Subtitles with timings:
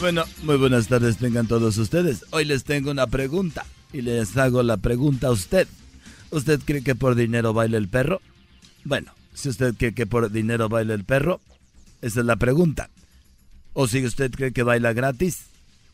[0.00, 2.24] Bueno, muy buenas tardes tengan todos ustedes.
[2.30, 5.68] Hoy les tengo una pregunta y les hago la pregunta a usted.
[6.30, 8.22] ¿Usted cree que por dinero baila el perro?
[8.84, 11.42] Bueno, si usted cree que por dinero baila el perro,
[12.00, 12.88] esa es la pregunta.
[13.74, 15.48] O si usted cree que baila gratis,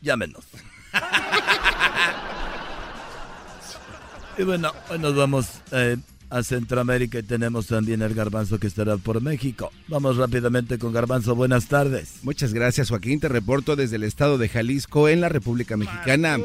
[0.00, 0.46] llámenos.
[4.36, 5.96] y bueno, hoy nos vamos eh,
[6.32, 9.70] a Centroamérica y tenemos también el Garbanzo que estará por México.
[9.86, 12.20] Vamos rápidamente con Garbanzo, buenas tardes.
[12.22, 16.38] Muchas gracias Joaquín, te reporto desde el estado de Jalisco en la República Mexicana.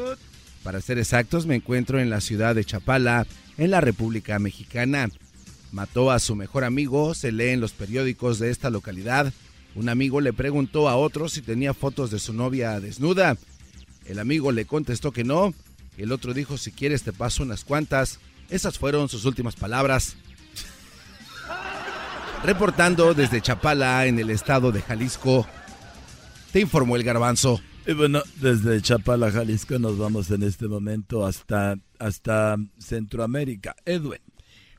[0.62, 5.08] Para ser exactos, me encuentro en la ciudad de Chapala, en la República Mexicana.
[5.72, 9.32] Mató a su mejor amigo, se lee en los periódicos de esta localidad.
[9.74, 13.38] Un amigo le preguntó a otro si tenía fotos de su novia desnuda.
[14.04, 15.54] El amigo le contestó que no.
[15.96, 18.18] El otro dijo, si quieres te paso unas cuantas.
[18.48, 20.16] Esas fueron sus últimas palabras.
[22.44, 25.46] Reportando desde Chapala, en el estado de Jalisco,
[26.52, 27.60] te informó el garbanzo.
[27.86, 33.74] Y bueno, desde Chapala, Jalisco, nos vamos en este momento hasta, hasta Centroamérica.
[33.84, 34.20] Edwin.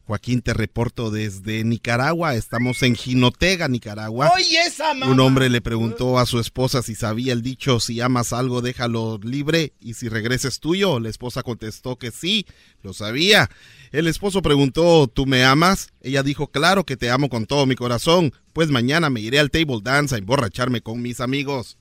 [0.10, 2.34] Joaquín, te reporto desde Nicaragua.
[2.34, 4.32] Estamos en Jinotega, Nicaragua.
[4.36, 5.12] Oye, esa mamá.
[5.12, 9.20] Un hombre le preguntó a su esposa si sabía el dicho, si amas algo, déjalo
[9.22, 11.00] libre y si regreses tuyo.
[11.00, 12.48] La esposa contestó que sí,
[12.82, 13.52] lo sabía.
[13.92, 15.90] El esposo preguntó, ¿tú me amas?
[16.02, 18.34] Ella dijo, claro que te amo con todo mi corazón.
[18.52, 21.78] Pues mañana me iré al table dance a emborracharme con mis amigos.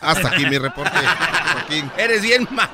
[0.00, 1.90] Hasta aquí mi reporte, Joaquín.
[1.98, 2.70] Eres bien ma.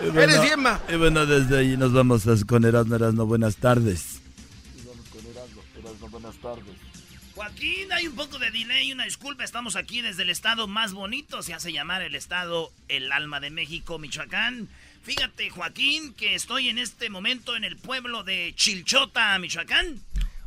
[0.00, 0.80] Eres bien ma.
[0.88, 3.26] Y bueno, desde ahí nos vamos con Erasmo Erasmo.
[3.26, 4.15] Buenas tardes.
[6.26, 6.74] Buenas tardes.
[7.34, 11.42] Joaquín, hay un poco de delay, una disculpa, estamos aquí desde el estado más bonito,
[11.42, 14.68] se hace llamar el estado El Alma de México, Michoacán.
[15.02, 20.00] Fíjate, Joaquín, que estoy en este momento en el pueblo de Chilchota, Michoacán.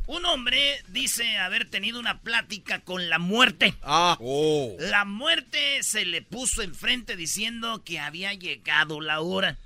[0.06, 3.74] Un hombre dice haber tenido una plática con la muerte.
[3.82, 4.76] Ah, oh.
[4.80, 9.56] La muerte se le puso enfrente diciendo que había llegado la hora.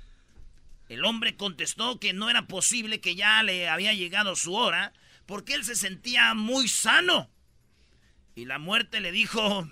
[0.87, 4.93] El hombre contestó que no era posible que ya le había llegado su hora
[5.25, 7.29] porque él se sentía muy sano.
[8.35, 9.67] Y la muerte le dijo,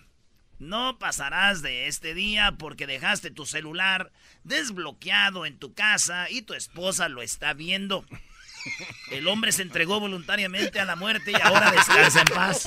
[0.60, 4.12] no pasarás de este día porque dejaste tu celular
[4.44, 8.06] desbloqueado en tu casa y tu esposa lo está viendo.
[9.12, 12.66] El hombre se entregó voluntariamente a la muerte y ahora descansa en paz.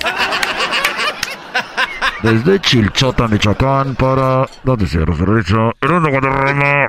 [2.22, 6.88] Desde Chilchota, Michoacán, para Noticieros de Richa, Erasmo Guadarrama.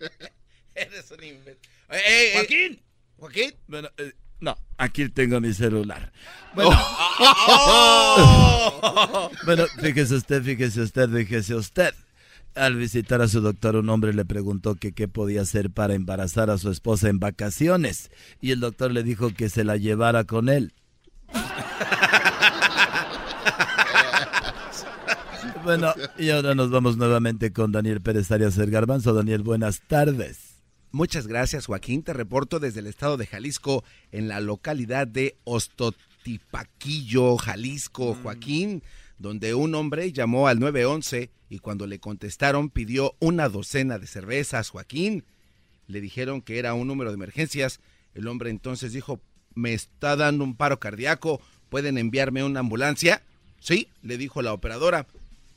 [0.74, 1.68] Eres un invento.
[1.90, 2.82] Eh, eh, eh, Joaquín.
[3.18, 3.54] Joaquín.
[3.68, 6.12] Bueno, eh, no, aquí tengo mi celular.
[6.54, 6.76] Bueno,
[7.22, 9.30] Oh.
[9.44, 11.94] bueno, fíjese usted, fíjese usted, fíjese usted.
[12.54, 16.50] Al visitar a su doctor, un hombre le preguntó que qué podía hacer para embarazar
[16.50, 18.10] a su esposa en vacaciones.
[18.40, 20.72] Y el doctor le dijo que se la llevara con él.
[25.62, 29.12] Bueno, y ahora nos vamos nuevamente con Daniel Pérez Arias el Garbanzo.
[29.12, 30.49] Daniel, buenas tardes.
[30.92, 32.02] Muchas gracias, Joaquín.
[32.02, 38.82] Te reporto desde el estado de Jalisco, en la localidad de Ostotipaquillo, Jalisco, Joaquín,
[39.16, 44.70] donde un hombre llamó al 911 y cuando le contestaron pidió una docena de cervezas,
[44.70, 45.24] Joaquín.
[45.86, 47.80] Le dijeron que era un número de emergencias.
[48.14, 49.20] El hombre entonces dijo,
[49.54, 53.22] me está dando un paro cardíaco, ¿pueden enviarme una ambulancia?
[53.60, 55.06] Sí, le dijo la operadora.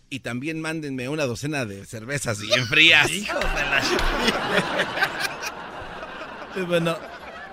[0.09, 3.09] Y también mándenme una docena de cervezas bien frías.
[3.11, 5.19] Hijo de la...
[6.55, 6.95] Y bueno,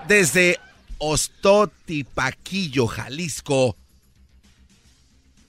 [0.07, 0.59] desde
[0.99, 3.75] Ostotipaquillo, Jalisco.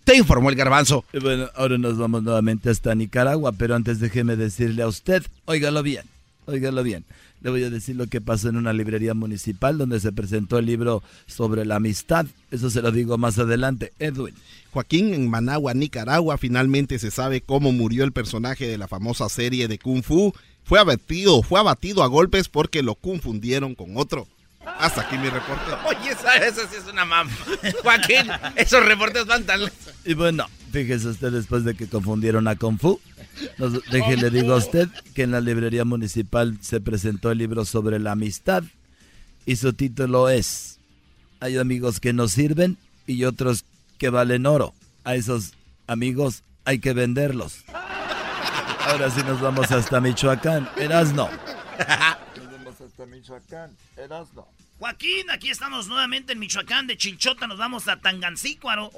[0.05, 1.05] Te informó el garbanzo.
[1.13, 5.83] y bueno, ahora nos vamos nuevamente hasta Nicaragua, pero antes déjeme decirle a usted, óigalo
[5.83, 6.05] bien,
[6.47, 7.05] óigalo bien.
[7.43, 10.67] Le voy a decir lo que pasó en una librería municipal donde se presentó el
[10.67, 12.27] libro sobre la amistad.
[12.51, 13.93] Eso se lo digo más adelante.
[13.99, 14.35] Edwin.
[14.73, 19.69] Joaquín, en Managua, Nicaragua, finalmente se sabe cómo murió el personaje de la famosa serie
[19.69, 20.33] de Kung Fu.
[20.65, 24.27] Fue abatido, fue abatido a golpes porque lo confundieron con otro.
[24.65, 25.73] Hasta aquí mi reporte.
[25.87, 27.31] Oye, esa, esa sí es una mamá.
[27.82, 29.61] Joaquín, esos reportes van tan...
[30.05, 33.00] Y bueno, fíjese usted después de que confundieron a Kung Fu.
[33.59, 37.99] Nos, déjele digo a usted que en la librería municipal se presentó el libro sobre
[37.99, 38.62] la amistad
[39.47, 40.79] y su título es
[41.41, 42.76] Hay amigos que nos sirven
[43.06, 43.64] y otros
[43.99, 44.75] que valen oro.
[45.05, 45.55] A esos
[45.87, 47.64] amigos hay que venderlos.
[48.93, 50.69] Ahora sí nos vamos hasta Michoacán.
[50.77, 51.31] Erasno.
[52.37, 53.75] Nos vamos hasta Michoacán.
[53.97, 54.47] Erasno.
[54.79, 58.91] Joaquín, aquí estamos nuevamente en Michoacán, de Chilchota nos vamos a Tangancícuaro.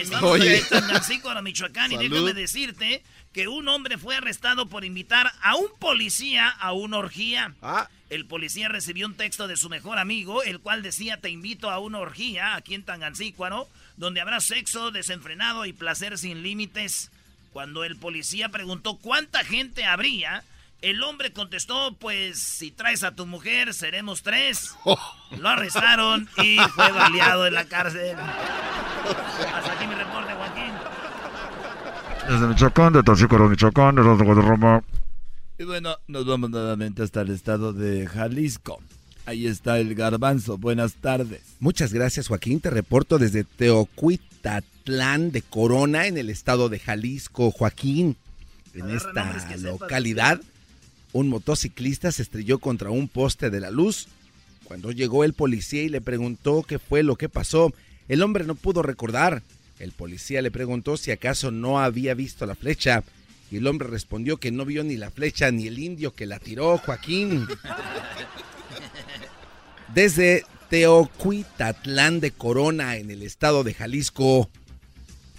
[0.00, 0.58] estamos Oye.
[0.58, 2.10] en Tangancícuaro, Michoacán, y Salud.
[2.10, 3.02] déjame decirte
[3.32, 7.54] que un hombre fue arrestado por invitar a un policía a una orgía.
[7.60, 11.70] Ah, El policía recibió un texto de su mejor amigo, el cual decía, te invito
[11.70, 17.10] a una orgía aquí en Tangancícuaro, donde habrá sexo desenfrenado y placer sin límites.
[17.52, 20.44] Cuando el policía preguntó cuánta gente habría,
[20.82, 24.74] el hombre contestó, pues si traes a tu mujer, seremos tres.
[25.38, 28.16] Lo arrestaron y fue baleado en la cárcel.
[28.16, 30.72] Hasta aquí mi reporte, Joaquín.
[32.28, 34.82] Desde Michoacán, de Tachícaro, Michoacán, de Roma.
[35.58, 38.80] Y bueno, nos vamos nuevamente hasta el estado de Jalisco.
[39.30, 40.58] Ahí está el garbanzo.
[40.58, 41.42] Buenas tardes.
[41.60, 42.58] Muchas gracias, Joaquín.
[42.58, 47.52] Te reporto desde Teocuitatlán de Corona, en el estado de Jalisco.
[47.52, 48.16] Joaquín,
[48.74, 50.40] en esta localidad
[51.12, 54.08] un motociclista se estrelló contra un poste de la luz.
[54.64, 57.72] Cuando llegó el policía y le preguntó qué fue lo que pasó,
[58.08, 59.44] el hombre no pudo recordar.
[59.78, 63.04] El policía le preguntó si acaso no había visto la flecha
[63.48, 66.40] y el hombre respondió que no vio ni la flecha ni el indio que la
[66.40, 67.46] tiró, Joaquín.
[69.94, 74.48] Desde Teocuitatlán de Corona, en el estado de Jalisco,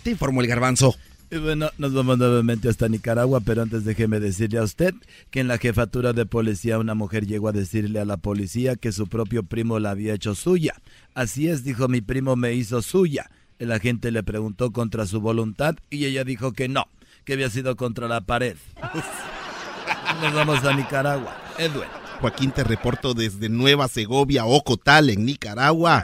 [0.04, 0.96] te informó el garbanzo.
[1.30, 4.94] Y bueno, nos vamos nuevamente hasta Nicaragua, pero antes déjeme decirle a usted
[5.30, 8.92] que en la jefatura de policía una mujer llegó a decirle a la policía que
[8.92, 10.74] su propio primo la había hecho suya.
[11.14, 13.32] Así es, dijo mi primo me hizo suya.
[13.60, 16.88] El agente le preguntó contra su voluntad y ella dijo que no,
[17.24, 18.58] que había sido contra la pared.
[20.22, 21.38] Nos vamos a Nicaragua.
[21.58, 22.01] Edwin.
[22.22, 26.04] Joaquín, te reporto desde Nueva Segovia, Ocotal, en Nicaragua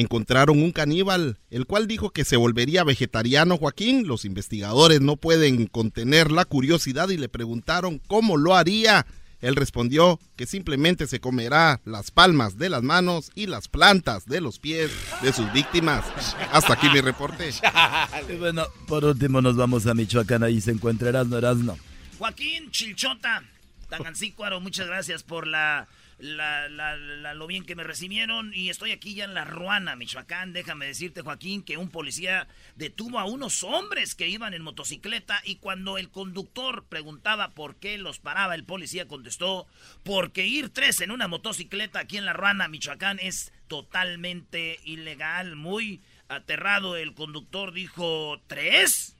[0.00, 4.06] encontraron un caníbal, el cual dijo que se volvería vegetariano, Joaquín.
[4.06, 9.06] Los investigadores no pueden contener la curiosidad y le preguntaron cómo lo haría.
[9.40, 14.40] Él respondió que simplemente se comerá las palmas de las manos y las plantas de
[14.40, 14.90] los pies
[15.22, 16.04] de sus víctimas.
[16.52, 17.50] Hasta aquí mi reporte.
[18.28, 21.78] Y bueno, por último nos vamos a Michoacán, ahí se encuentra Erasno Erasno.
[22.18, 23.42] Joaquín Chilchota,
[23.88, 25.88] Tangancícuaro, muchas gracias por la
[26.18, 29.96] la, la, la, lo bien que me recibieron y estoy aquí ya en La Ruana,
[29.96, 30.52] Michoacán.
[30.52, 35.56] Déjame decirte, Joaquín, que un policía detuvo a unos hombres que iban en motocicleta y
[35.56, 39.66] cuando el conductor preguntaba por qué los paraba, el policía contestó,
[40.04, 45.56] porque ir tres en una motocicleta aquí en La Ruana, Michoacán, es totalmente ilegal.
[45.56, 49.15] Muy aterrado el conductor dijo, ¿tres?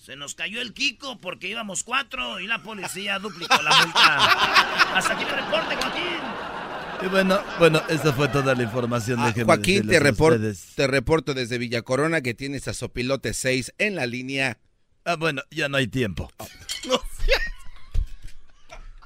[0.00, 4.16] Se nos cayó el Kiko porque íbamos cuatro y la policía duplicó la multa.
[4.96, 7.02] Hasta aquí el reporte, Joaquín.
[7.02, 9.20] Y bueno, bueno, esa fue toda la información.
[9.20, 14.06] Ah, Joaquín, te, te reporto desde Villa Corona que tienes a Sopilote 6 en la
[14.06, 14.56] línea.
[15.04, 16.30] Ah, bueno, ya no hay tiempo.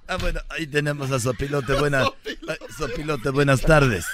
[0.07, 1.73] Ah, bueno, ahí tenemos a Sopilote.
[1.81, 2.07] Buenas,
[2.77, 4.05] Sopilote, buenas tardes.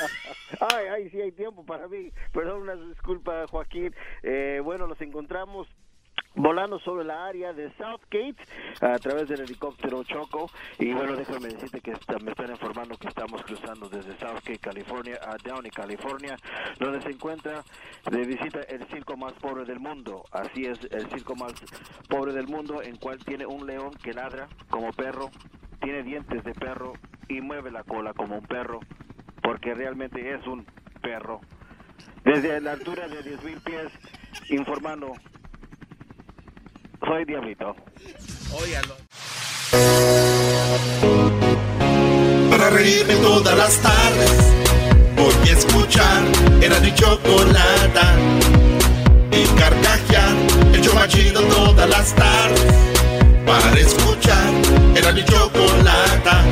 [0.60, 2.12] Ay, ay, sí hay tiempo para mí.
[2.32, 3.92] Perdón, una disculpa, Joaquín.
[4.22, 5.66] Eh, bueno, nos encontramos
[6.34, 8.36] volando sobre la área de Southgate
[8.80, 10.50] a través del helicóptero Choco.
[10.78, 11.92] Y bueno déjame decirte que
[12.22, 16.36] me están informando que estamos cruzando desde Southgate California a Downey California
[16.78, 17.62] donde se encuentra
[18.10, 20.24] de visita el circo más pobre del mundo.
[20.32, 21.52] Así es el circo más
[22.08, 25.30] pobre del mundo en cual tiene un león que ladra como perro
[25.80, 26.92] tiene dientes de perro
[27.28, 28.80] y mueve la cola como un perro
[29.42, 30.66] porque realmente es un
[31.00, 31.40] perro.
[32.24, 35.12] Desde la altura de 10.000 pies informando
[37.10, 37.74] soy Diablito.
[38.52, 38.94] Óyalo.
[42.50, 44.54] Para reírme todas las tardes,
[45.16, 46.22] voy a escuchar
[46.62, 48.14] era mi chocolata.
[49.32, 50.36] Y carcajear,
[50.72, 52.74] el chomachido todas las tardes.
[53.44, 54.52] Para escuchar
[54.94, 56.44] era mi chocolata